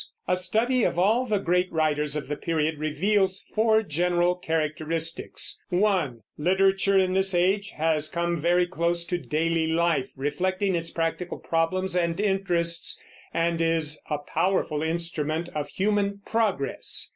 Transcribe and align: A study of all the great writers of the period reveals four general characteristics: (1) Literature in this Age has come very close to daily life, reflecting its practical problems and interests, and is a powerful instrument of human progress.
A 0.27 0.35
study 0.35 0.83
of 0.83 0.97
all 0.97 1.27
the 1.27 1.37
great 1.37 1.71
writers 1.71 2.15
of 2.15 2.27
the 2.27 2.35
period 2.35 2.79
reveals 2.79 3.45
four 3.53 3.83
general 3.83 4.33
characteristics: 4.33 5.61
(1) 5.69 6.23
Literature 6.39 6.97
in 6.97 7.13
this 7.13 7.35
Age 7.35 7.69
has 7.77 8.09
come 8.09 8.41
very 8.41 8.65
close 8.65 9.05
to 9.05 9.19
daily 9.19 9.67
life, 9.67 10.09
reflecting 10.15 10.73
its 10.73 10.89
practical 10.89 11.37
problems 11.37 11.95
and 11.95 12.19
interests, 12.19 12.99
and 13.31 13.61
is 13.61 14.01
a 14.09 14.17
powerful 14.17 14.81
instrument 14.81 15.49
of 15.53 15.67
human 15.67 16.21
progress. 16.25 17.09